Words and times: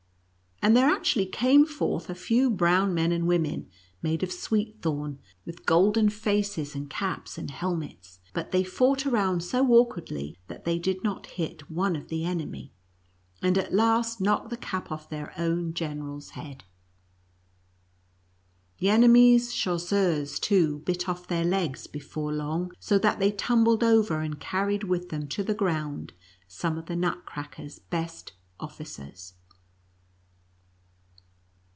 And 0.63 0.77
there 0.77 0.89
actually 0.91 1.25
came 1.25 1.65
forth 1.65 2.07
a 2.07 2.13
few 2.13 2.47
brown 2.51 2.93
men 2.93 3.11
and 3.11 3.25
women, 3.27 3.67
made 4.03 4.21
of 4.21 4.31
sweet 4.31 4.77
thorn, 4.83 5.17
with 5.43 5.65
golden 5.65 6.07
faces, 6.09 6.75
and 6.75 6.87
caps, 6.87 7.35
and 7.35 7.49
helmets, 7.49 8.19
but 8.31 8.51
they 8.51 8.63
fought 8.63 9.07
around 9.07 9.41
so 9.41 9.65
awkwardly, 9.73 10.37
that 10.49 10.63
they 10.63 10.77
did 10.77 11.03
not 11.03 11.25
hit 11.25 11.71
one 11.71 11.95
of 11.95 12.09
the 12.09 12.23
enemy, 12.25 12.71
and 13.41 13.57
at 13.57 13.73
last 13.73 14.21
knocked 14.21 14.51
the 14.51 14.55
cap 14.57 14.91
off 14.91 15.09
their 15.09 15.33
own 15.35 15.73
general's 15.73 16.29
head. 16.31 16.63
The 18.77 18.89
ene 18.91 19.11
mies' 19.11 19.55
chasseurs, 19.55 20.37
too, 20.39 20.83
bit 20.85 21.09
off 21.09 21.25
their 21.27 21.43
legs 21.43 21.87
before 21.87 22.31
long, 22.33 22.71
so 22.79 22.99
that 22.99 23.17
they 23.17 23.31
tumbled 23.31 23.83
over, 23.83 24.21
and 24.21 24.39
carried 24.39 24.83
with 24.83 25.09
them 25.09 25.27
to 25.29 25.43
the 25.43 25.55
ground 25.55 26.13
some 26.47 26.77
of 26.77 26.87
Nutcracker's 26.87 27.79
best 27.79 28.33
officers. 28.59 29.33